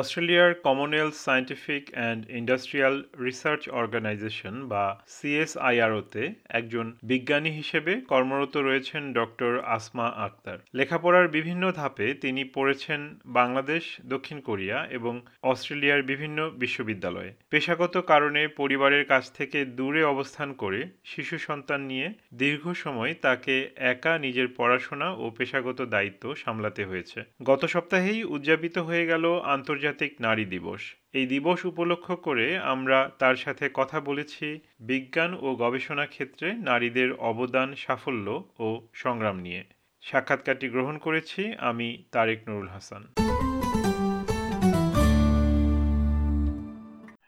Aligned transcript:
অস্ট্রেলিয়ার 0.00 0.54
Commonwealth 0.54 1.14
Scientific 1.14 1.90
and 1.92 2.30
Industrial 2.30 3.04
Research 3.24 3.68
Organisation 3.68 4.68
বা 4.68 4.84
সিএসআইআরওতে 5.08 6.34
একজন 6.48 6.86
বিজ্ঞানী 7.02 7.50
হিসেবে 7.50 8.00
কর্মরত 8.00 8.56
রয়েছেন 8.56 9.12
ডক্টর 9.12 9.52
আসমা 9.64 10.06
আক্তার। 10.26 10.58
লেখাপড়ার 10.74 11.28
বিভিন্ন 11.28 11.72
ধাপে 11.72 12.14
তিনি 12.14 12.44
পড়েছেন 12.44 13.18
বাংলাদেশ, 13.26 13.96
দক্ষিণ 14.04 14.40
কোরিয়া 14.40 14.86
এবং 14.90 15.20
অস্ট্রেলিয়ার 15.42 16.02
বিভিন্ন 16.02 16.50
বিশ্ববিদ্যালয়ে। 16.54 17.34
পেশাগত 17.50 17.94
কারণে 18.06 18.48
পরিবারের 18.48 19.04
কাছ 19.04 19.32
থেকে 19.32 19.64
দূরে 19.64 20.04
অবস্থান 20.04 20.52
করে 20.52 20.80
শিশু 21.04 21.38
সন্তান 21.38 21.80
নিয়ে 21.80 22.12
দীর্ঘ 22.34 22.72
সময় 22.72 23.14
তাকে 23.22 23.70
একা 23.76 24.18
নিজের 24.18 24.48
পড়াশোনা 24.56 25.10
ও 25.12 25.30
পেশাগত 25.30 25.82
দায়িত্ব 25.82 26.34
সামলাতে 26.34 26.84
হয়েছে। 26.84 27.18
গত 27.42 27.64
সপ্তাহেই 27.64 28.24
উদযাপিত 28.24 28.78
হয়ে 28.78 29.06
গেল 29.06 29.24
আন্তর্জাতিক 29.34 29.82
আন্তর্জাতিক 29.84 30.20
নারী 30.20 30.44
দিবস। 30.44 30.82
এই 31.12 31.26
দিবস 31.26 31.60
উপলক্ষ 31.64 32.06
করে 32.26 32.46
আমরা 32.72 32.98
তার 33.18 33.36
সাথে 33.36 33.64
কথা 33.74 33.98
বলেছি 34.00 34.46
বিজ্ঞান 34.80 35.30
ও 35.40 35.48
গবেষণা 35.54 36.06
ক্ষেত্রে 36.06 36.48
নারীদের 36.52 37.12
অবদান 37.12 37.68
সাফল্য 37.74 38.28
ও 38.58 38.68
সংগ্রাম 38.94 39.36
নিয়ে। 39.36 39.62
সাক্ষাৎকারটি 40.02 40.66
গ্রহণ 40.68 40.96
করেছি 40.98 41.40
আমি 41.58 41.88
তারেক 42.12 42.40
নুরুল 42.48 42.68
হাসান। 42.68 43.02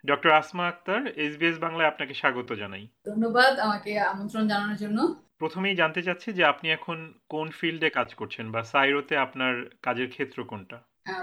ডক্টর 0.05 0.31
আসমা 0.31 0.65
আক্তার 0.67 1.01
এসবিএস 1.07 1.57
বাংলায় 1.59 1.87
আপনাকে 1.87 2.13
স্বাগত 2.13 2.49
জানাই। 2.53 2.85
ধন্যবাদ 3.05 3.53
আমাকে 3.59 3.91
আমন্ত্রণ 3.99 4.43
জানানোর 4.47 4.77
জন্য। 4.77 4.99
প্রথমেই 5.37 5.75
জানতে 5.75 6.01
চাচ্ছি 6.01 6.29
যে 6.33 6.43
আপনি 6.43 6.67
এখন 6.71 6.97
কোন 7.29 7.47
ফিল্ডে 7.49 7.89
কাজ 7.89 8.09
করছেন 8.15 8.45
বা 8.51 8.61
সাইরোতে 8.63 9.13
আপনার 9.17 9.53
কাজের 9.81 10.09
ক্ষেত্র 10.09 10.43
কোনটা? 10.43 10.77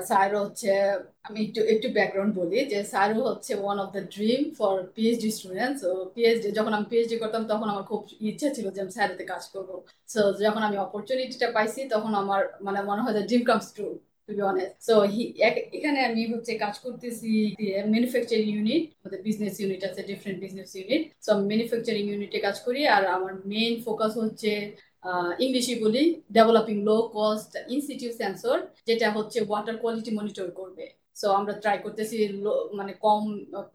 সাইরো 0.08 0.36
হচ্ছে, 0.44 0.68
আমি 1.28 1.38
একটু 1.46 1.60
একটু 1.74 1.88
ব্যাকগ্রাউন্ড 1.96 2.32
বলি 2.40 2.58
যে 2.72 2.78
স্যারও 2.92 3.22
হচ্ছে 3.30 3.52
one 3.62 3.76
of 3.84 3.88
the 3.96 4.02
dream 4.16 4.40
for 4.58 4.74
PhD 4.96 5.30
students 5.36 5.80
O 5.88 5.92
PhD 6.14 6.48
যখন 6.58 6.72
আমি 6.76 6.86
পিএইচডি 6.90 7.16
করতাম 7.22 7.42
তখন 7.52 7.66
আমার 7.72 7.84
খুব 7.90 8.00
ইচ্ছা 8.30 8.48
ছিল 8.56 8.66
যে 8.74 8.78
আমি 8.84 8.92
সাইরোতে 8.96 9.24
কাজ 9.32 9.44
করব। 9.54 9.70
সো 10.08 10.20
যখন 10.44 10.62
আমি 10.68 10.76
অপরচুনিটিটা 10.86 11.48
পাইছি 11.56 11.80
তখন 11.94 12.12
আমার 12.22 12.40
মানে 12.66 12.80
মনে 12.90 13.02
হয় 13.04 13.14
যে 13.16 13.22
dream 13.28 13.42
comes 13.50 13.66
true 13.76 13.86
to 14.28 14.32
be 14.36 14.42
honest 14.52 14.74
so 14.88 14.94
এখানে 15.76 15.98
আমি 16.08 16.22
হচ্ছে 16.34 16.52
কাজ 16.64 16.74
করতেছি 16.84 17.30
ম্যানুফ্যাকচারিং 17.94 18.48
ইউনিট 18.54 18.84
আমাদের 18.98 19.20
বিজনেস 19.28 19.54
ইউনিট 19.60 19.82
আছে 19.88 20.00
ডিফারেন্ট 20.10 20.38
বিজনেস 20.44 20.70
ইউনিট 20.78 21.02
সো 21.24 21.28
আমি 21.34 21.44
ম্যানুফ্যাকচারিং 21.50 22.04
ইউনিটে 22.10 22.38
কাজ 22.46 22.56
করি 22.66 22.80
আর 22.94 23.02
আমার 23.16 23.32
মেইন 23.52 23.74
ফোকাস 23.86 24.12
হচ্ছে 24.22 24.50
ইংলিশে 25.44 25.74
বলি 25.84 26.02
developing 26.36 26.76
low 26.88 26.96
cost 27.16 27.50
institute 27.74 28.14
sensor 28.20 28.56
যেটা 28.88 29.06
হচ্ছে 29.16 29.38
ওয়াটার 29.48 29.76
কোয়ালিটি 29.82 30.10
মনিটর 30.18 30.48
করবে। 30.50 30.84
সো 31.20 31.26
আমরা 31.38 31.52
ট্রাই 31.62 31.78
করতেছি 31.84 32.16
মানে 32.78 32.92
কম 33.06 33.22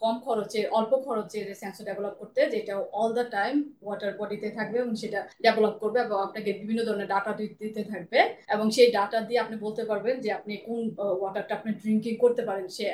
কম 0.04 0.16
খরচে, 0.26 0.62
অল্প 0.80 0.92
খরচে 1.06 1.40
যে 1.48 1.56
সেন্সর 1.62 1.84
ডেভেলপ 1.90 2.16
করতে, 2.22 2.40
যেটা 2.54 2.74
অল 3.02 3.10
দ্য 3.18 3.26
টাইম 3.38 3.54
ওয়াটার 3.86 4.12
বডিতে 4.20 4.48
থাকবে 4.58 4.78
এবং 4.84 4.94
সেটা 5.02 5.20
ডেভেলপ 5.46 5.76
করবে 5.82 5.98
এবং 6.06 6.18
আপনাকে 6.28 6.50
বিভিন্ন 6.62 6.82
ধরনের 6.88 7.12
ডাটা 7.14 7.32
দিতে 7.40 7.84
থাকবে। 7.92 8.20
এবং 8.56 8.66
সেই 8.76 8.90
ডাটা 8.98 9.20
দিয়ে 9.28 9.44
আপনি 9.44 9.56
বলতে 9.66 9.84
পারবেন 9.90 10.16
যে 10.26 10.30
আপনি 10.40 10.54
কোন 10.68 10.80
ওয়াটারটা 11.20 11.54
আপনি 11.60 11.72
ড্রিঙ্কিং 11.82 12.14
করতে 12.24 12.42
পারেন, 12.50 12.66
সে 12.78 12.86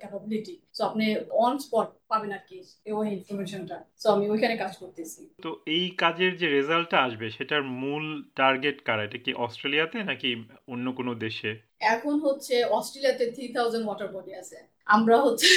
ক্যাপাবিলিটি 0.00 0.54
সো 0.76 0.80
আপনি 0.88 1.04
অন 1.44 1.54
স্পট 1.64 1.88
পাবেন 2.10 2.32
আর 2.36 2.42
কি 2.48 2.58
ওই 2.98 3.06
ইনফরমেশনটা 3.16 3.76
সো 4.02 4.06
আমি 4.14 4.24
ওইখানে 4.32 4.54
কাজ 4.62 4.72
করতেছি। 4.82 5.20
তো 5.44 5.50
এই 5.76 5.84
কাজের 6.02 6.32
যে 6.40 6.46
রেজাল্টটা 6.48 6.98
আসবে, 7.06 7.26
সেটার 7.36 7.62
মূল 7.82 8.04
টার্গেট 8.40 8.78
কারা? 8.86 9.02
এটা 9.08 9.18
কি 9.24 9.32
অস্ট্রেলিয়াতে 9.46 9.98
নাকি 10.10 10.30
অন্য 10.72 10.86
কোনো 10.98 11.12
দেশে? 11.24 11.50
এখন 11.94 12.14
হচ্ছে 12.26 12.54
অস্ট্রেলিয়াতে 12.78 13.24
থ্রি 13.34 13.46
থাউজেন্ড 13.56 13.84
ওয়াটার 13.86 14.08
বডি 14.14 14.32
আছে। 14.42 14.58
আমরা 14.94 15.16
হচ্ছে 15.24 15.48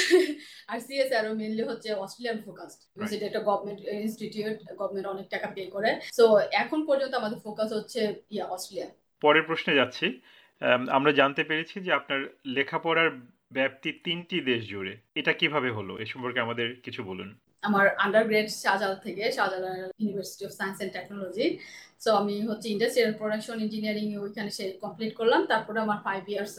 আর 0.70 0.78
সিএস 0.86 1.10
আরও 1.20 1.32
মেনলি 1.40 1.62
হচ্ছে 1.62 1.88
অস্ট্রেলিয়ান 2.04 2.38
ফোকাসড 2.46 2.80
সেটা 3.08 3.24
একটা 3.26 3.42
গভর্নমেন্ট 3.48 3.80
ইনস্টিটিউট 4.04 4.56
গভর্নমেন্ট 4.80 5.06
অনেক 5.14 5.26
টাকা 5.34 5.46
পে 5.54 5.62
করে। 5.66 5.90
সো 6.18 6.24
এখন 6.62 6.80
পর্যন্ত 6.86 7.14
আমাদের 7.14 7.38
ফোকাস 7.44 7.70
হচ্ছে 7.72 8.00
ইয়া 8.30 8.46
অস্ট্রেলিয়া। 8.46 8.88
পরের 9.20 9.42
প্রশ্নে 9.42 9.74
যাচ্ছি। 9.74 10.06
আমরা 10.96 11.12
জানতে 11.12 11.42
পেরেছি 11.44 11.76
যে 11.80 11.90
আপনার 11.92 12.20
লেখাপড়ার 12.56 13.10
ব্যাপ্তি 13.52 13.90
তিনটি 14.04 14.36
দেশ 14.40 14.60
জুড়ে। 14.68 14.92
এটা 15.14 15.32
কীভাবে 15.32 15.70
হলো? 15.70 15.92
এ 15.98 16.06
সম্পর্কে 16.06 16.40
আমাদের 16.40 16.68
কিছু 16.80 17.00
বলুন। 17.02 17.30
আমার 17.66 17.86
আন্ডারগ্রেড 18.04 18.48
শাহজালাল 18.64 18.98
থেকে 19.06 19.24
Shahjalal 19.36 19.76
University 20.00 20.42
of 20.48 20.52
Science 20.58 20.76
and 20.78 20.92
Technology 20.96 21.46
so 22.04 22.08
আমি 22.20 22.34
হচ্ছে 22.48 22.66
ইন্ডাস্ট্রিয়াল 22.74 23.12
প্রোডাকশন 23.20 23.56
ইঞ্জিনিয়ারিং 23.66 24.06
ওইখানে 24.24 24.50
সে 24.56 24.64
কমপ্লিট 24.84 25.12
করলাম। 25.18 25.40
তারপরে 25.52 25.78
আমার 25.86 25.98
ফাইভ 26.06 26.22
ইয়ার্স 26.32 26.54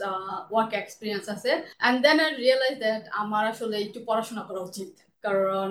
ওয়ার্ক 0.52 0.70
এক্সপিরিয়েন্স 0.82 1.24
আছে। 1.34 1.50
And 1.82 1.98
then 2.04 2.18
I 2.24 2.30
realise 2.44 2.74
that 2.84 3.02
আমার 3.22 3.44
আসলে 3.52 3.76
একটু 3.86 3.98
পড়াশোনা 4.08 4.42
করা 4.48 4.60
উচিত। 4.70 4.90
কারণ, 5.24 5.70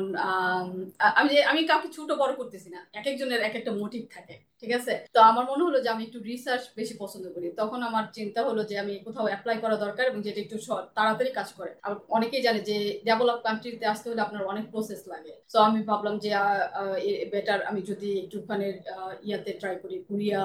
আমি 1.21 1.33
আমি 1.51 1.61
কাউকে 1.69 1.89
ছোট 1.97 2.09
বড় 2.21 2.33
করতেছি 2.39 2.69
না। 2.75 2.79
এক 2.99 3.05
একজনের 3.11 3.41
এক 3.47 3.53
একটা 3.59 3.71
মোটিভ 3.81 4.03
থাকে, 4.15 4.35
ঠিক 4.61 4.71
আছে? 4.79 4.93
তো 5.15 5.19
আমার 5.29 5.45
মনে 5.51 5.63
হলো 5.67 5.77
যে 5.83 5.89
আমি 5.95 6.03
একটু 6.07 6.19
রিসার্চ 6.29 6.63
বেশি 6.79 6.93
পছন্দ 7.03 7.25
করি। 7.35 7.47
তখন 7.61 7.79
আমার 7.89 8.05
চিন্তা 8.17 8.41
হলো 8.47 8.61
যে 8.69 8.75
আমি 8.83 8.93
কোথাও 9.07 9.25
অ্যাপ্লাই 9.31 9.57
করা 9.63 9.75
দরকার 9.85 10.03
এবং 10.11 10.19
যেটা 10.27 10.39
একটু 10.45 10.57
তাড়াতাড়ি 10.97 11.31
কাজ 11.39 11.49
করে। 11.59 11.71
আর 11.85 11.91
অনেকেই 12.17 12.45
জানে 12.47 12.59
যে 12.69 12.77
ডেভেলপ 13.07 13.39
কান্ট্রিতে 13.47 13.85
আসতে 13.93 14.05
হলে 14.09 14.21
আপনার 14.27 14.43
অনেক 14.51 14.65
প্রসেস 14.73 15.01
লাগে। 15.13 15.33
তো 15.53 15.57
আমি 15.67 15.79
ভাবলাম 15.89 16.15
যে 16.23 16.29
বেটার 17.33 17.59
আমি 17.69 17.81
যদি 17.89 18.09
একটুখানি 18.23 18.67
ইয়াতে 19.27 19.51
ট্রাই 19.61 19.75
করি। 19.83 19.95
কোরিয়া 20.09 20.41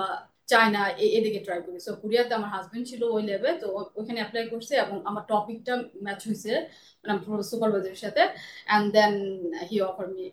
চায়না 0.48 0.82
এদিকে 1.18 1.40
ট্রাই 1.46 1.60
করি। 1.66 1.78
সো 1.86 1.90
কোরিয়াতে 2.02 2.32
আমার 2.38 2.50
হাজবেন্ড 2.54 2.84
ছিল 2.90 3.02
ওই 3.16 3.22
লেভে 3.30 3.50
তো 3.62 3.66
ওইখানে 3.98 4.18
অ্যাপ্লাই 4.22 4.44
করছে 4.52 4.74
এবং 4.84 4.96
আমার 5.10 5.24
টপিকটা 5.32 5.74
ম্যাচ 6.04 6.20
হয়েছে 6.28 6.52
মানে 7.02 7.14
সুপারভাইজারের 7.50 8.00
সাথে। 8.04 8.22
And 8.68 8.86
then 8.96 9.12
he 9.70 9.76
offer 9.88 10.06
me 10.14 10.24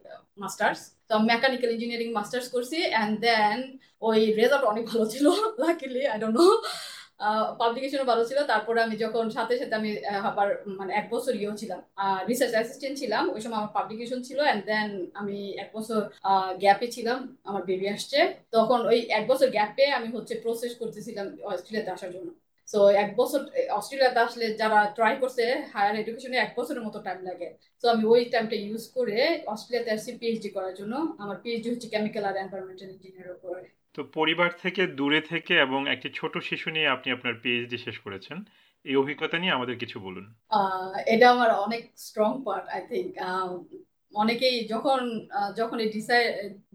masters 0.43 0.79
তো 1.09 1.13
মেকানিক্যাল 1.31 1.69
ইঞ্জিনিয়ারিং 1.75 2.09
মাস্টার্স 2.19 2.47
করছি। 2.55 2.77
অ্যান্ড 2.93 3.13
দেন 3.25 3.57
ওই 4.07 4.19
রেজাল্ট 4.39 4.65
অনেক 4.71 4.83
ভালো 4.91 5.05
ছিল 5.13 5.25
লাকিলি 5.63 6.01
আই 6.11 6.17
ডোন্ট 6.21 6.35
নো 6.39 6.47
পাবলিকেশনও 7.61 8.09
ভালো 8.11 8.23
ছিল। 8.29 8.39
তারপরে 8.51 8.79
আমি 8.85 8.95
যখন 9.03 9.23
সাথে 9.37 9.53
সাথে 9.61 9.75
আমি 9.81 9.89
আবার 10.29 10.47
মানে 10.79 10.91
এক 10.99 11.05
বছর 11.13 11.33
ইয়েও 11.39 11.53
ছিলাম। 11.61 11.79
রিসার্চ 12.29 12.53
অ্যাসিস্ট্যান্ট 12.55 12.95
ছিলাম। 13.01 13.23
ওই 13.35 13.41
সময় 13.43 13.59
আমার 13.61 13.75
পাবলিকেশন 13.77 14.19
ছিল 14.27 14.39
অ্যান্ড 14.47 14.63
দেন 14.71 14.89
আমি 15.21 15.37
এক 15.63 15.69
বছর 15.77 15.99
গ্যাপে 16.63 16.87
ছিলাম। 16.95 17.19
আমার 17.49 17.63
বেবি 17.69 17.87
আসছে। 17.95 18.19
তখন 18.55 18.79
ওই 18.91 18.97
এক 19.19 19.23
বছর 19.31 19.47
গ্যাপে 19.57 19.85
আমি 19.97 20.07
হচ্ছে 20.15 20.33
প্রসেস 20.43 20.71
করতেছিলাম 20.81 21.25
অস্ট্রেলিয়াতে 21.51 21.91
আসার 21.95 22.11
জন্য। 22.15 22.29
সো 22.67 22.79
এক 23.03 23.09
বছর 23.19 23.41
অস্ট্রেলিয়াতে 23.79 24.19
আসলে 24.27 24.45
যারা 24.61 24.79
ট্রাই 24.97 25.13
করছে 25.21 25.43
হায়ার 25.73 25.95
এডুকেশনে 26.01 26.37
এক 26.41 26.51
বছরের 26.57 26.83
মতো 26.87 26.97
টাইম 27.05 27.19
লাগে। 27.29 27.47
তো 27.83 27.85
আমি 27.93 28.03
ওই 28.13 28.21
টাইমটা 28.33 28.55
ইউজ 28.65 28.83
করে 28.97 29.17
অস্ট্রেলিয়াতে 29.53 29.89
আসছি 29.95 30.11
পিএইচডি 30.19 30.49
করার 30.55 30.73
জন্য। 30.79 30.93
আমার 31.23 31.37
পিএইচডি 31.43 31.67
হচ্ছে 31.73 31.87
কেমিক্যাল 31.93 32.23
আর 32.29 32.35
এনভায়রনমেন্টাল 32.43 32.89
ইঞ্জিনিয়ার 32.95 33.35
উপরে। 33.37 33.63
তো 33.99 34.05
পরিবার 34.19 34.49
থেকে 34.63 34.81
দূরে 34.99 35.21
থেকে 35.31 35.53
এবং 35.65 35.81
একটি 35.93 36.07
ছোট 36.19 36.33
শিশু 36.49 36.67
নিয়ে 36.75 36.93
আপনি 36.95 37.09
আপনার 37.15 37.33
পিএইচডি 37.41 37.77
শেষ 37.85 37.97
করেছেন, 38.05 38.37
এই 38.85 38.95
অভিজ্ঞতা 39.01 39.37
নিয়ে 39.41 39.55
আমাদের 39.57 39.75
কিছু 39.81 39.97
বলুন। 40.07 40.25
এটা 41.13 41.25
আমার 41.35 41.49
অনেক 41.65 41.83
স্ট্রং 42.07 42.31
পার্ট 42.45 42.65
আই 42.75 42.81
থিঙ্ক 42.89 43.11
অনেকেই 44.13 44.57
যখন 44.73 44.99
যখন 45.59 45.77
এই 45.83 45.89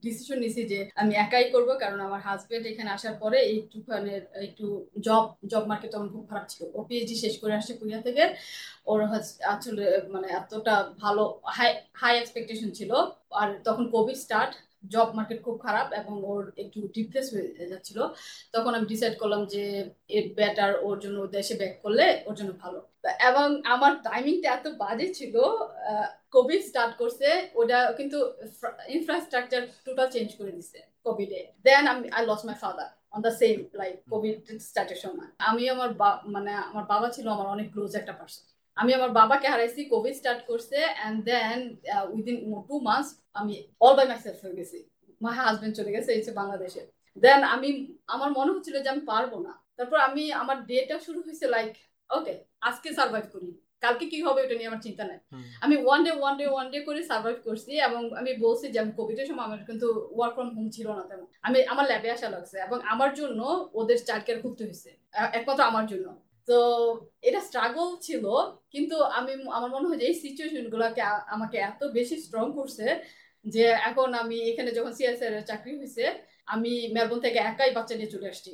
ডিসিশন 0.05 0.39
নিছি 0.45 0.63
যে 0.73 0.79
আমি 1.01 1.13
একাই 1.25 1.47
করব, 1.55 1.69
কারণ 1.83 1.99
আমার 2.09 2.21
হাজবেন্ড 2.27 2.65
এখানে 2.73 2.91
আসার 2.97 3.15
পরে 3.23 3.39
একটুখানি 3.55 4.11
একটু 4.47 4.67
জব 5.07 5.25
জব 5.53 5.65
মার্কেট 5.71 5.91
তখন 5.95 6.09
খুব 6.15 6.25
খারাপ 6.31 6.47
ছিল। 6.53 6.63
ও 6.77 6.79
পিএইচডি 6.89 7.17
শেষ 7.25 7.35
করে 7.43 7.55
আসছে 7.59 7.73
কোরিয়া 7.81 8.01
থেকে। 8.07 8.25
ওর 8.91 8.99
আসলে 9.55 9.85
মানে 10.15 10.27
এতটা 10.39 10.75
ভালো 11.03 11.23
হাই 11.57 11.71
হাই 12.03 12.15
এক্সপেকটেশন 12.19 12.71
ছিল। 12.79 12.91
আর 13.41 13.49
তখন 13.67 13.85
কোভিড 13.95 14.19
স্টার্ট 14.25 14.53
জব 14.93 15.09
মার্কেট 15.17 15.39
খুব 15.47 15.57
খারাপ 15.67 15.89
এবং 16.01 16.15
ওর 16.33 16.43
একটু 16.63 16.79
ডিপ্রেস 16.97 17.27
হয়ে 17.35 17.71
যাচ্ছিল, 17.73 17.99
তখন 18.55 18.73
আমি 18.77 18.87
ডিসাইড 18.93 19.15
করলাম 19.23 19.43
যে 19.55 19.63
এর 20.17 20.27
বেটার 20.39 20.73
ওর 20.87 20.97
জন্য 21.05 21.19
দেশে 21.37 21.55
ব্যাক 21.61 21.75
করলে 21.85 22.07
ওর 22.29 22.35
জন্য 22.39 22.51
ভালো। 22.63 22.81
এবং 23.31 23.47
আমার 23.75 23.93
টাইমিংটা 24.09 24.49
এত 24.57 24.67
বাজে 24.83 25.07
ছিল 25.19 25.35
কোভিড 26.35 26.61
স্টার্ট 26.69 26.93
করছে, 27.01 27.29
ওটা 27.61 27.79
কিন্তু 27.99 28.19
ইনফ্রাস্ট্রাকচার 28.97 29.63
টোটাল 29.87 30.09
চেঞ্জ 30.15 30.29
করে 30.39 30.53
দিছে 30.59 30.79
কোভিডে 31.07 31.41
দেন 31.67 31.85
আমি 31.93 32.07
I 32.17 32.23
lost 32.31 32.43
my 32.49 32.57
father 32.63 32.91
on 33.15 33.21
the 33.27 33.33
same 33.41 33.57
like 33.81 33.95
COVID 34.13 34.37
স্টার্টের 34.69 35.01
সময়। 35.05 35.31
আমি 35.49 35.63
আমার 35.75 35.91
মানে 36.35 36.53
আমার 36.71 36.85
বাবা 36.93 37.09
ছিল 37.17 37.27
আমার 37.37 37.49
অনেক 37.55 37.67
ক্লোজ 37.75 37.93
একটা 38.01 38.15
পার্সন 38.19 38.45
আমি 38.81 38.91
আমার 38.99 39.11
বাবাকে 39.19 39.47
হারাইছি 39.53 39.81
কোভিড 39.93 40.15
স্টার্ট 40.21 40.41
করছে 40.51 40.79
and 40.99 41.19
then 41.31 41.59
within 42.15 42.37
two 42.69 42.75
months 42.89 43.09
আমি 43.41 43.55
অল 43.85 43.95
বাই 43.99 44.07
মাইসেলফ 44.13 44.39
হয়ে 44.45 44.57
গেছি। 44.61 44.79
মাই 45.25 45.33
হাজবেন্ড 45.39 45.75
চলে 45.79 45.91
গেছে 45.97 46.11
এই 46.17 46.23
বাংলাদেশে। 46.41 46.83
দেন 47.25 47.41
আমি 47.55 47.69
আমার 48.15 48.31
মনে 48.39 48.51
হচ্ছিল 48.55 48.77
যে 48.85 48.89
আমি 48.95 49.03
পারব 49.13 49.33
না। 49.47 49.53
তারপর 49.77 49.99
আমি 50.09 50.23
আমার 50.43 50.57
ডেটা 50.71 50.97
শুরু 51.07 51.19
হয়েছে 51.27 51.47
লাইক 51.55 51.73
ওকে 52.11 52.35
আজকে 52.69 52.89
সার্ভাইভ 52.99 53.27
করি। 53.35 53.51
কালকে 53.85 54.05
কি 54.13 54.19
হবে 54.27 54.41
ওটা 54.45 54.57
নিয়ে 54.59 54.71
আমার 54.71 54.83
চিন্তা 54.87 55.05
নাই। 55.11 55.19
আমি 55.65 55.75
one 55.85 56.01
day 56.07 56.13
one 56.21 56.35
day 56.41 56.45
one 56.55 56.67
day 56.73 56.79
করে 56.89 57.01
সার্ভাইভ 57.11 57.39
করছি 57.47 57.73
এবং 57.89 58.01
আমি 58.21 58.31
বলছি 58.45 58.67
যে 58.75 58.79
আমি 58.83 58.93
কোভিডের 58.99 59.27
সময় 59.31 59.47
আমার 59.49 59.61
কিন্তু 59.69 59.89
ওয়ার্ক 60.17 60.35
ফ্রম 60.37 60.49
হোম 60.57 60.67
ছিল 60.77 60.87
না 60.99 61.03
তেমন। 61.11 61.27
আমি 61.47 61.59
আমার 61.73 61.85
ল্যাবে 61.91 62.09
আসা 62.17 62.29
লাগছে 62.35 62.57
এবং 62.67 62.79
আমার 62.93 63.11
জন্য 63.21 63.41
ওদের 63.81 63.99
চার 64.09 64.21
কেয়ার 64.25 64.39
খুঁজতে 64.43 64.63
হয়েছে 64.67 64.91
একমাত্র 65.39 65.63
আমার 65.71 65.85
জন্য। 65.93 66.07
তো 66.49 66.59
এটা 67.29 67.41
স্ট্রাগল 67.49 67.89
ছিল 68.07 68.25
কিন্তু 68.75 68.97
আমি 69.19 69.33
আমার 69.57 69.71
মনে 69.75 69.87
হয় 69.89 69.99
যে 70.01 70.07
এই 70.11 70.17
সিচুয়েশন 70.25 70.65
গুলাকে 70.75 71.03
আমাকে 71.35 71.57
এত 71.71 71.81
বেশি 71.99 72.17
স্ট্রং 72.25 72.47
করছে 72.59 72.87
যে 73.45 73.65
এখন 73.89 74.09
আমি 74.23 74.37
এখানে 74.51 74.71
যখন 74.79 74.93
সিএসআর 74.99 75.33
এর 75.39 75.45
চাকরি 75.51 75.73
হয়েছে 75.81 76.05
আমি 76.55 76.73
মেলবোর্ন 76.95 77.21
থেকে 77.27 77.39
একাই 77.51 77.71
বাচ্চা 77.77 77.95
নিয়ে 77.99 78.13
চলে 78.15 78.31
আসছি। 78.33 78.53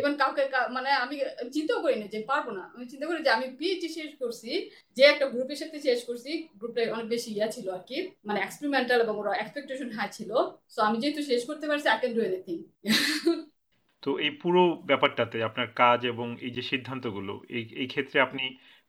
এবং 0.00 0.12
কাউকে 0.20 0.42
মানে 0.76 0.90
আমি 1.04 1.16
চিন্তাও 1.54 1.82
করিনি 1.84 2.06
যে 2.14 2.20
পারব 2.30 2.46
না। 2.58 2.64
আমি 2.74 2.84
চিন্তা 2.92 3.06
করি 3.08 3.18
যে 3.26 3.30
আমি 3.36 3.46
পিএইচডি 3.58 3.88
শেষ 3.98 4.10
করছি 4.22 4.50
যে 4.96 5.02
একটা 5.12 5.26
গ্রুপের 5.32 5.58
সাথে 5.62 5.78
শেষ 5.86 5.98
করছি 6.08 6.30
গ্রুপটা 6.58 6.80
অনেক 6.96 7.06
বেশি 7.14 7.28
ইয়া 7.36 7.48
ছিল 7.54 7.66
আর 7.76 7.82
কি 7.88 7.98
মানে 8.28 8.38
এক্সপেরিমেন্টাল 8.42 8.98
এবং 9.04 9.14
ওরা 9.22 9.32
এক্সপেকটেশন 9.36 9.88
হাই 9.96 10.08
ছিল। 10.18 10.30
সো 10.74 10.78
আমি 10.88 10.96
যেহেতু 11.02 11.20
শেষ 11.30 11.42
করতে 11.48 11.64
পারছি 11.70 11.86
আই 11.92 11.98
ক্যান 12.00 12.12
ডু 12.16 12.22
এনিথিং 12.28 12.58
তো 14.02 14.18
এই 14.18 14.30
পুরো 14.30 14.62
ব্যাপারটাতে 14.86 15.36
আপনার 15.42 15.68
কাজ 15.72 16.06
এবং 16.06 16.26
এই 16.40 16.50
যে 16.50 16.62
সিদ্ধান্তগুলো 16.62 17.34
এই 17.48 17.64
এই 17.76 17.86
ক্ষেত্রে 17.86 18.20
আপনি 18.20 18.44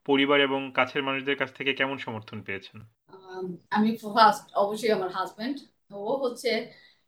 পরিবার 0.06 0.40
এবং 0.42 0.72
কাছের 0.74 1.04
মানুষদের 1.04 1.38
কাছ 1.38 1.50
থেকে 1.54 1.74
কেমন 1.74 1.98
সমর্থন 1.98 2.42
পেয়েছেন? 2.42 2.78
আমি 3.70 3.90
ফার্স্ট 3.98 4.46
অবশ্যই 4.56 4.92
আমার 4.92 5.10
হাজব্যান্ড। 5.10 5.58
ও 5.92 6.14
হচ্ছে 6.18 6.52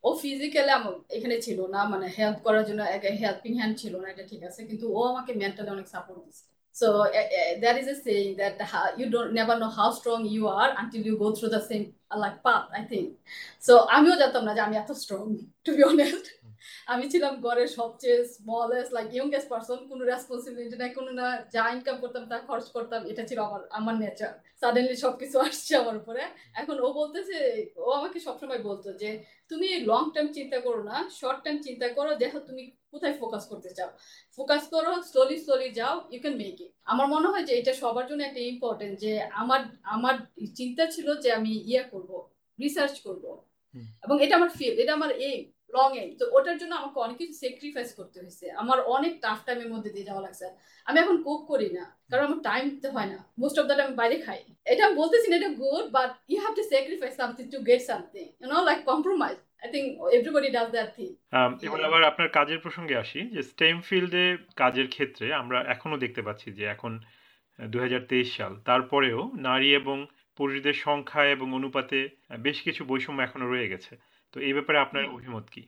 ও 0.04 0.08
ফিজিক্যালি 0.14 0.72
এখানে 1.10 1.36
ছিল 1.40 1.58
না 1.66 1.80
মানে 1.84 2.06
হেল্প 2.18 2.38
করার 2.42 2.64
জন্য 2.64 2.82
হেল্পিং 3.22 3.52
হ্যান্ড 3.58 3.74
ছিল 3.78 3.94
না 3.96 4.06
এটা 4.10 4.24
ঠিক 4.26 4.42
আছে 4.44 4.60
কিন্তু 4.66 4.86
ও 4.98 5.00
আমাকে 5.04 5.30
মেন্টালি 5.34 5.70
অনেক 5.70 5.86
সাপোর্ট 5.86 6.20
দিচ্ছে 6.24 6.44
So 6.74 6.86
uh, 7.00 7.06
uh, 7.06 7.60
that 7.62 7.78
is 7.78 7.86
a 7.86 7.94
saying 7.94 8.36
that 8.36 8.60
uh, 8.60 8.88
you 8.98 9.08
don't 9.08 9.32
never 9.32 9.58
know 9.58 9.70
how 9.70 9.90
strong 9.90 10.20
go 11.18 11.34
through 11.34 11.48
the 11.48 11.60
same 11.60 11.94
uh, 12.10 12.18
like 12.18 12.42
path, 12.42 12.66
I 12.70 12.82
think. 12.82 13.06
So 13.58 13.72
আমিও 13.96 14.16
জানতাম 14.16 14.42
না 14.44 14.52
যে 14.54 14.60
আমি 14.60 14.76
এত 14.76 14.90
স্ট্রং 14.92 15.22
টু 15.64 15.70
বি 15.76 15.82
অনেস্ট 15.82 16.24
আমি 16.92 17.04
ছিলাম 17.12 17.34
ঘরের 17.46 17.68
সবচেয়ে 17.78 18.18
স্মলেস্ট 18.34 18.90
লাইক 18.96 19.08
ইয়ংগেস্ট 19.16 19.48
পার্সন 19.52 19.78
কোনো 19.90 20.02
রেসপন্সিবিলিটি 20.12 20.76
নাই 20.82 20.90
কোনো 20.98 21.10
না 21.20 21.26
যা 21.54 21.64
ইনকাম 21.74 21.96
করতাম 22.02 22.24
তা 22.30 22.36
খরচ 22.48 22.66
করতাম 22.76 23.00
এটা 23.10 23.22
ছিল 23.28 23.38
আমার 23.48 23.62
আমার 23.78 23.94
নেচার 24.02 24.32
সাডেনলি 24.60 24.96
সবকিছু 25.04 25.36
আসছে 25.46 25.72
আমার 25.82 25.96
উপরে। 26.02 26.22
এখন 26.60 26.76
ও 26.86 26.88
বলতেছে 27.00 27.36
ও 27.86 27.88
আমাকে 27.98 28.18
সবসময় 28.26 28.60
বলতো 28.68 28.88
যে 29.02 29.10
তুমি 29.50 29.66
লং 29.90 30.02
টার্ম 30.14 30.28
চিন্তা 30.38 30.58
করো 30.66 30.80
না 30.90 30.96
শর্ট 31.18 31.38
টার্ম 31.44 31.58
চিন্তা 31.66 31.86
করো 31.96 32.10
দেখো 32.22 32.38
তুমি 32.48 32.62
কোথায় 32.92 33.14
ফোকাস 33.20 33.44
করতে 33.50 33.70
চাও। 33.78 33.90
ফোকাস 34.38 34.62
করো 34.74 34.92
স্লোলি 35.10 35.36
স্লোলি 35.44 35.68
যাও 35.80 35.94
ইউ 36.12 36.20
ক্যান 36.24 36.36
মেক 36.42 36.56
ইট 36.64 36.70
আমার 36.92 37.06
মনে 37.14 37.26
হয় 37.32 37.44
যে 37.48 37.52
এটা 37.60 37.72
সবার 37.82 38.04
জন্য 38.10 38.20
একটা 38.26 38.40
ইম্পর্টেন্ট 38.52 38.94
যে 39.04 39.12
আমার 39.42 39.60
আমার 39.96 40.14
চিন্তা 40.58 40.84
ছিল 40.94 41.08
যে 41.24 41.28
আমি 41.38 41.52
ইয়ে 41.70 41.82
করব 41.92 42.10
রিসার্চ 42.58 42.94
করব। 43.06 43.24
এবং 44.04 44.16
এটা 44.24 44.34
আমার 44.38 44.50
ফিল 44.58 44.74
এটা 44.82 44.92
আমার 44.98 45.12
এইম 45.28 45.42
তো 46.18 46.24
ওটার 46.36 46.56
জন্য 46.60 46.72
আমাকে 46.80 46.98
অনেক 47.06 47.16
কিছু 47.20 47.34
স্যাক্রিফাইস 47.42 47.90
করতে 47.98 48.16
হয়েছে। 48.22 48.46
আমার 48.62 48.78
অনেক 48.96 49.12
টাফ 49.24 49.38
টাইমের 49.46 49.70
মধ্যে 49.74 49.90
দিয়ে 49.94 50.08
যাওয়া 50.08 50.24
লাগছে। 50.26 50.46
আমি 50.86 50.96
এখন 51.02 51.16
করি 51.50 51.68
না, 51.78 51.84
কারণ 52.10 52.24
আমার 52.28 52.40
টাইম 52.48 52.64
দিতে 52.74 52.88
হয় 52.94 53.08
না। 53.12 53.18
মোস্ট 53.42 53.56
অফ 53.60 53.64
দ্য 53.70 53.76
টাইম 53.80 53.90
বাইরে 54.00 54.16
খাই। 54.26 54.40
এটা 54.72 54.82
আমি 54.86 54.96
বলতেছি 55.02 55.26
না 55.30 55.36
এটা 55.40 55.50
good 55.62 55.84
but 55.96 56.10
have 56.44 56.52
to 56.58 56.64
sacrifice 56.72 57.14
something 57.20 57.44
to 57.54 57.58
get 57.68 57.82
something 57.90 58.24
you 58.40 58.46
know 58.54 58.58
like 58.68 58.80
compromise 58.90 59.36
I 59.62 59.68
think 59.74 59.86
everybody 60.16 60.50
does 60.56 60.68
that 60.76 60.88
thing 60.96 61.08
এবার 61.66 61.80
আবার 61.88 62.02
আপনার 62.10 62.28
কাজের 62.38 62.58
প্রসঙ্গে 62.64 62.94
আসি, 63.02 63.20
যে 63.34 63.40
স্টেম 63.52 63.76
ফিল্ডে 63.88 64.26
কাজের 64.62 64.88
ক্ষেত্রে 64.94 65.26
আমরা 65.42 65.58
এখনও 65.74 66.02
দেখতে 66.04 66.20
পাচ্ছি 66.26 66.48
যে 66.58 66.64
এখন 66.74 66.92
দুই 67.58 67.80
হাজার 67.86 68.02
তেইশ 68.10 68.28
সাল। 68.38 68.52
তারপরেও 68.68 69.20
নারী 69.48 69.68
এবং 69.80 69.96
পুরুষদের 70.38 70.76
সংখ্যা 70.86 71.22
এবং 71.34 71.46
অনুপাতে 71.58 71.98
বেশ 72.46 72.58
কিছু 72.66 72.82
বৈষম্য 72.90 73.20
এখনও 73.26 73.46
রয়ে 73.52 73.70
গেছে। 73.72 73.92
তো 74.36 74.40
এই 74.42 74.52
ব্যাপারে 74.52 74.78
আপনার 74.80 75.04
অভিমত 75.16 75.46
কি? 75.54 75.62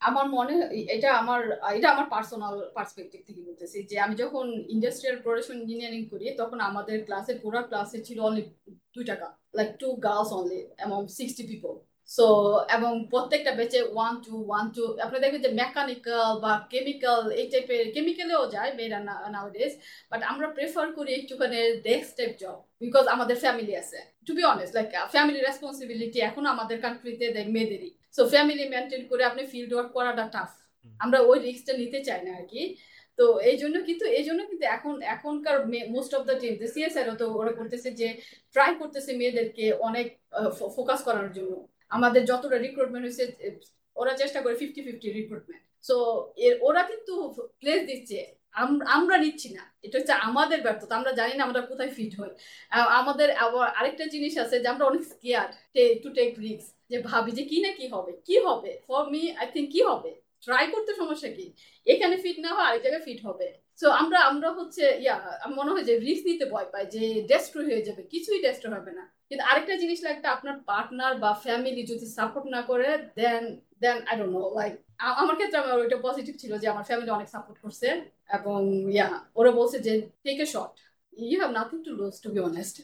আমার 0.00 0.26
মনে 0.28 0.54
এটা 0.96 1.08
আমার 1.12 1.40
এটা 1.76 1.88
আমার 1.90 2.06
পার্সোনাল 2.14 2.54
পার্সপেক্টিভ 2.76 3.20
থেকে 3.28 3.40
বলতেছি 3.40 3.78
যে 3.90 3.96
আমি 4.00 4.14
যখন 4.14 4.44
ইন্ডাস্ট্রিয়াল 4.68 5.16
প্রোডাকশন 5.24 5.56
ইঞ্জিনিয়ারিং 5.58 6.02
করি 6.12 6.24
তখন 6.38 6.58
আমাদের 6.60 6.96
ক্লাসের 7.04 7.36
পুরো 7.42 7.58
ক্লাসে 7.68 7.98
ছিল 8.06 8.18
অনলি 8.20 8.42
দুই 8.94 9.04
টাকা 9.04 9.26
like 9.54 9.70
two 9.80 9.88
girls 9.98 10.30
only 10.32 10.60
amount 10.70 11.08
sixty 11.18 11.44
people 11.50 11.72
so 12.08 12.26
এবং 12.76 12.92
প্রত্যেকটা 13.12 13.52
বেচে 13.58 13.80
ওয়ান 13.94 14.14
টু 14.24 14.34
ওয়ান 14.48 14.64
টু 14.74 14.82
আপনি 15.04 15.16
দেখবেন 15.22 15.42
যে 15.46 15.50
মেকানিক্যাল 15.62 16.28
বা 16.44 16.52
কেমিক্যাল 16.72 17.20
এই 17.40 17.46
টাইপের 17.52 17.82
কেমিক্যালেও 17.94 18.44
যায় 18.54 18.70
মেয়েরা 18.78 19.00
নাওডেজ 19.36 19.72
বাট 20.10 20.20
আমরা 20.30 20.46
প্রেফার 20.56 20.86
করি 20.96 21.10
একটুখানি 21.14 21.58
ডেস্ক 21.88 22.08
টাইপ 22.18 22.32
জব 22.42 22.56
বিকজ 22.82 23.04
আমাদের 23.14 23.36
ফ্যামিলি 23.44 23.74
আছে। 23.82 23.98
To 24.26 24.32
be 24.38 24.42
honest 24.52 24.72
like 24.76 24.88
family 25.14 25.40
responsibility 25.48 26.18
এখন 26.28 26.44
আমাদের 26.54 26.76
কান্ট্রিতে 26.84 27.26
দেখ 27.36 27.46
মেয়েদেরই। 27.56 27.90
সো 28.16 28.22
ফ্যামিলি 28.32 28.64
মেনটেন 28.74 29.02
করে 29.10 29.22
আপনি 29.30 29.42
ফিল্ড 29.52 29.72
ওয়ার্ক 29.74 29.90
করাটা 29.96 30.24
টাফ 30.34 30.50
আমরা 31.00 31.18
ওই 31.30 31.38
রিস্কটা 31.46 31.72
নিতে 31.80 31.98
চাই 32.06 32.20
না 32.26 32.32
আর 32.40 32.44
কি। 32.52 32.62
তো 33.18 33.24
এই 33.50 33.56
জন্য 33.62 33.76
কিন্তু 33.88 34.04
এই 34.18 34.24
জন্য 34.28 34.40
কিন্তু 34.50 34.64
এখন 34.76 34.94
এখনকার 35.14 35.56
most 35.94 36.12
of 36.16 36.22
the 36.28 36.36
team 36.42 36.54
CSR 36.74 37.06
তো 37.20 37.26
ওরা 37.40 37.52
করতেছে 37.58 37.88
যে 38.00 38.08
ট্রাই 38.54 38.70
করতেছে 38.80 39.10
মেয়েদেরকে 39.20 39.64
অনেক 39.88 40.06
ফোকাস 40.76 41.00
করার 41.08 41.28
জন্য। 41.36 41.52
আমাদের 41.96 42.22
যতটা 42.30 42.56
রিক্রুটমেন্ট 42.66 43.04
হয়েছে 43.06 43.24
ওরা 44.00 44.12
চেষ্টা 44.20 44.38
করে 44.44 44.54
ফিফটি 44.60 44.80
ফিফটি 44.86 45.08
রিক্রুটমেন্ট 45.18 45.62
সো 45.88 45.96
এর 46.46 46.54
ওরা 46.68 46.82
কিন্তু 46.90 47.12
প্লেস 47.60 47.80
দিচ্ছে। 47.90 48.18
আমরা 48.96 49.16
নিচ্ছি 49.24 49.48
না। 49.56 49.64
এটা 49.86 49.96
হচ্ছে 49.98 50.14
আমাদের 50.28 50.58
ব্যর্থতা। 50.66 50.92
আমরা 51.00 51.12
জানি 51.20 51.34
না 51.36 51.42
আমরা 51.48 51.60
কোথায় 51.70 51.92
ফিট 51.96 52.12
হই। 52.20 52.30
আমাদের 53.00 53.28
আবার 53.44 53.66
আরেকটা 53.78 54.04
জিনিস 54.14 54.34
আছে 54.44 54.56
যে 54.62 54.68
আমরা 54.74 54.84
অনেক 54.90 55.02
স্কেয়ার 55.12 55.48
টু 56.02 56.08
টেক 56.18 56.30
রিক্স 56.46 56.66
যে 56.90 56.96
ভাবি 57.10 57.30
যে 57.38 57.44
কি 57.50 57.58
না 57.64 57.70
কি 57.78 57.86
হবে? 57.94 58.12
কি 58.26 58.36
হবে? 58.46 58.72
ফর 58.88 59.02
মি 59.12 59.22
আই 59.40 59.46
থিঙ্ক 59.54 59.68
কি 59.74 59.80
হবে? 59.90 60.10
ট্রাই 60.44 60.64
করতে 60.74 60.92
সমস্যা 61.00 61.30
কি? 61.36 61.46
এখানে 61.86 62.14
ফিট 62.22 62.38
না 62.44 62.50
হয় 62.56 62.66
আরেক 62.68 62.80
জায়গায় 62.84 63.04
ফিট 63.06 63.20
হবে। 63.28 63.46
সো 63.80 63.86
আমরা 64.02 64.18
আমরা 64.30 64.48
হচ্ছে, 64.58 64.84
ইয়া 65.04 65.16
মনে 65.58 65.70
হয় 65.74 65.84
যে 65.88 65.94
রিস্ক 66.06 66.24
নিতে 66.30 66.46
ভয় 66.54 66.68
পাই 66.72 66.84
যে 66.94 67.02
ডেস্ট্রয় 67.30 67.66
হয়ে 67.70 67.86
যাবে। 67.88 68.02
কিছুই 68.12 68.38
ডেস্ট্রয় 68.46 68.74
হবে 68.78 68.92
না। 68.98 69.04
কিন্তু 69.32 69.44
আরেকটা 69.50 69.74
জিনিস 69.82 69.98
লাগবে 70.06 70.26
আপনার 70.28 70.56
পার্টনার 70.70 71.12
বা 71.22 71.30
ফ্যামিলি 71.44 71.82
যদি 71.92 72.06
সাপোর্ট 72.16 72.46
না 72.54 72.60
করে 72.70 72.88
then 73.18 73.42
then 73.82 73.96
I 74.08 74.14
don't 74.18 74.32
know 74.36 74.42
like 74.58 74.72
আমার 75.20 75.34
ক্ষেত্রে 75.38 75.58
আমার 75.62 75.76
ওইটা 75.82 75.98
পজিটিভ 76.06 76.34
ছিল 76.42 76.52
যে 76.62 76.66
আমার 76.68 76.84
ফ্যামিলি 76.88 77.10
অনেক 77.12 77.28
সাপোর্ট 77.28 77.58
করছে 77.64 77.88
এবং 78.28 78.58
ইয়া 78.94 79.08
ওরা 79.38 79.50
বলছে 79.50 79.76
যে 79.86 79.92
take 80.24 80.38
a 80.44 80.46
shot 80.54 80.74
you 81.12 81.36
have 81.42 81.52
nothing 81.58 81.78
to 81.86 81.90
lose 81.98 82.14
to 82.24 82.28
be 82.34 82.40
honest 82.40 82.76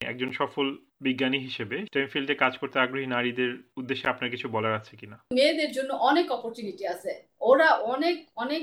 একজন 0.00 0.30
সফল 0.32 0.66
বিজ্ঞানী 1.00 1.38
হিসেবে 1.38 1.76
স্টেম 1.88 2.06
ফিল্ডে 2.12 2.34
কাজ 2.34 2.52
করতে 2.60 2.76
আগ্রহী 2.78 3.06
নারীদের 3.06 3.50
উদ্দেশ্যে 3.76 4.06
আপনার 4.08 4.28
কিছু 4.30 4.46
বলার 4.48 4.74
আছে 4.80 4.92
কিনা? 4.96 5.16
মেয়েদের 5.36 5.70
জন্য 5.72 5.90
অনেক 6.10 6.26
অপরচুনিটি 6.30 6.84
আছে। 6.86 7.12
ওরা 7.40 7.68
অনেক 7.94 8.16
অনেক 8.36 8.62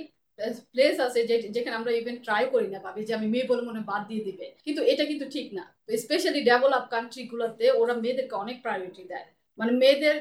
প্লেস 0.73 0.95
আছে 1.07 1.19
যেখানে 1.55 1.75
আমরা 1.79 1.91
ইভেন 1.99 2.17
ট্রাই 2.25 2.43
করি 2.53 2.67
না 2.73 2.79
ভাবি 2.85 3.01
যে 3.07 3.13
আমি 3.17 3.27
মেয়ে 3.33 3.49
বলে 3.51 3.63
মনে 3.69 3.81
বাদ 3.89 4.01
দিয়ে 4.09 4.23
দিবে। 4.27 4.45
কিন্তু 4.65 4.81
এটা 4.91 5.03
কিন্তু 5.11 5.25
ঠিক 5.35 5.47
না। 5.57 5.63
স্পেশালি 6.03 6.41
ডেভেলপ 6.49 6.85
কান্ট্রি 6.93 7.23
গুলোতে 7.31 7.65
ওরা 7.81 7.93
মেয়েদেরকে 8.03 8.35
অনেক 8.43 8.57
প্রায়োরিটি 8.65 9.03
দেয়। 9.11 9.27
মানে 9.59 9.71
মেয়েদের 9.81 10.15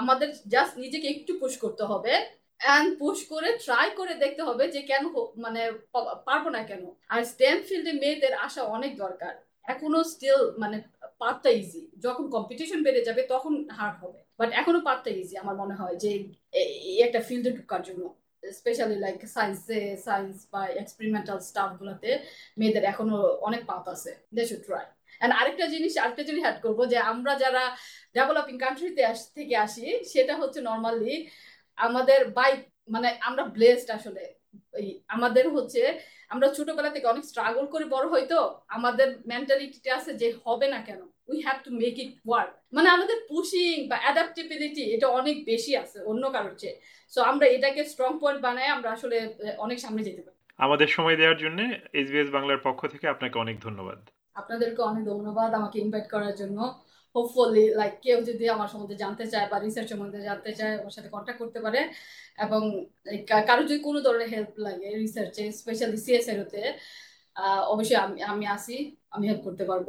আমাদের 0.00 0.28
জাস্ট 0.54 0.74
নিজেকে 0.84 1.06
একটু 1.14 1.32
পুশ 1.40 1.52
করতে 1.64 1.84
হবে। 1.90 2.12
অ্যান্ড 2.60 2.88
পুশ 3.02 3.18
করে 3.32 3.48
ট্রাই 3.64 3.88
করে 3.98 4.14
দেখতে 4.24 4.42
হবে 4.48 4.64
যে 4.74 4.80
কেন 4.90 5.04
মানে 5.44 5.62
পারব 6.28 6.44
না 6.56 6.62
কেন। 6.70 6.82
আর 7.12 7.20
স্টেম 7.32 7.56
ফিল্ডে 7.68 7.92
মেয়েদের 8.02 8.32
আসা 8.46 8.62
অনেক 8.76 8.92
দরকার। 9.04 9.32
এখনও 9.72 10.00
স্টিল 10.12 10.40
মানে 10.62 10.76
পার্টটা 11.20 11.50
ইজি 11.60 11.82
যখন 12.04 12.24
কম্পিটিশন 12.36 12.78
বেড়ে 12.86 13.02
যাবে 13.08 13.22
তখন 13.32 13.52
হার্ড 13.78 13.96
হবে। 14.02 14.20
বাট 14.38 14.50
এখনও 14.60 14.80
পার্টটা 14.88 15.10
ইজি 15.20 15.34
আমার 15.42 15.56
মনে 15.62 15.74
হয় 15.80 15.96
যে 16.04 16.10
এই 16.90 16.98
একটা 17.06 17.20
ফিল্ডে 17.28 17.50
ঢুকার 17.58 17.82
জন্য। 17.88 18.02
স্পেশালি 18.42 18.96
লাইক 19.04 19.18
সায়েন্সে 19.36 19.80
সায়েন্স 20.06 20.36
বা 20.52 20.62
এক্সপেরিমেন্টাল 20.82 21.38
স্টাফগুলোতে 21.50 22.10
মেয়েদের 22.58 22.84
এখনও 22.92 23.18
অনেক 23.48 23.62
পাত 23.70 23.84
আছে 23.94 24.10
দে 24.36 24.42
শুড 24.50 24.62
ট্রাই 24.68 24.84
অ্যান্ড 25.20 25.32
আরেকটা 25.40 25.66
জিনিস 25.74 25.92
আরেকটা 26.02 26.24
জিনিস 26.28 26.42
অ্যাড 26.46 26.58
করব 26.64 26.78
যে 26.92 26.98
আমরা 27.12 27.32
যারা 27.44 27.62
ডেভেলপিং 28.16 28.56
কান্ট্রিতে 28.64 29.02
আস, 29.12 29.20
থেকে 29.36 29.54
আসি, 29.66 29.86
সেটা 30.12 30.34
হচ্ছে 30.40 30.60
নর্মালি 30.60 31.14
আমাদের 31.78 32.20
বাই 32.38 32.52
মানে 32.94 33.08
আমরা 33.28 33.42
ব্লেসড 33.56 33.88
আসলে। 33.98 34.22
আমাদের 35.08 35.44
হচ্ছে, 35.56 35.82
আমরা 36.34 36.46
ছোটবেলা 36.56 36.90
থেকে 36.94 37.06
অনেক 37.06 37.24
স্ট্রাগল 37.24 37.64
করে 37.74 37.84
বড় 37.94 38.06
হয়তো 38.14 38.38
আমাদের 38.76 39.08
মেন্টালিটিটা 39.32 39.90
আছে 39.98 40.10
যে 40.14 40.28
হবে 40.46 40.66
না 40.74 40.78
কেন? 40.88 41.00
We 41.30 41.38
have 41.46 41.58
to 41.66 41.70
make 41.82 41.94
it 42.04 42.10
work 42.28 42.52
মানে 42.76 42.88
আমাদের 42.96 43.18
পুশিং 43.30 43.74
বা 43.90 43.96
অ্যাডাপ্টেবিলিটি 44.04 44.84
এটা 44.94 45.06
অনেক 45.20 45.36
বেশি 45.50 45.72
আছে 45.82 45.98
অন্য 46.10 46.24
কারোর 46.34 46.54
চেয়ে। 46.60 46.76
সো 47.12 47.18
আমরা 47.30 47.46
এটাকে 47.56 47.82
স্ট্রং 47.92 48.10
পয়েন্ট 48.22 48.40
বানায় 48.46 48.70
আমরা 48.76 48.88
আসলে 48.96 49.16
অনেক 49.64 49.78
সামনে 49.84 50.02
যেতে 50.08 50.22
পারি। 50.26 50.38
আমাদের 50.64 50.88
সময় 50.96 51.16
দেওয়ার 51.20 51.38
জন্য 51.44 51.58
এসবিএস 52.00 52.28
বাংলার 52.36 52.60
পক্ষ 52.66 52.80
থেকে 52.92 53.06
আপনাকে 53.14 53.36
অনেক 53.44 53.56
ধন্যবাদ। 53.66 54.00
আপনাদেরকে 54.40 54.80
অনেক 54.90 55.04
ধন্যবাদ 55.12 55.50
আমাকে 55.60 55.76
ইনভাইট 55.84 56.06
করার 56.14 56.34
জন্য। 56.40 56.58
হোপফুলি 57.14 57.64
লাইক 57.80 57.94
কেউ 58.04 58.18
যদি 58.30 58.44
আমার 58.54 58.68
সম্বন্ধে 58.72 58.96
জানতে 59.04 59.24
চায় 59.32 59.46
বা 59.52 59.56
রিসার্চ 59.58 59.88
সম্বন্ধে 59.92 60.20
জানতে 60.28 60.50
চায় 60.58 60.74
ওর 60.84 60.92
সাথে 60.96 61.08
কন্ট্যাক্ট 61.14 61.40
করতে 61.42 61.58
পারে। 61.64 61.80
এবং 62.44 62.60
কারও 63.48 63.62
যদি 63.70 63.80
কোনো 63.88 63.98
ধরনের 64.06 64.28
হেল্প 64.34 64.54
লাগে 64.66 64.88
রিসার্চে 65.04 65.44
স্পেশালি 65.60 65.98
সিএসএর 66.04 66.38
হতে 66.42 66.60
অবশ্যই 67.74 67.98
আমি 68.04 68.18
আমি 68.32 68.44
আসি 68.56 68.76
আমি 69.14 69.24
হেল্প 69.30 69.42
করতে 69.46 69.64
পারব। 69.70 69.88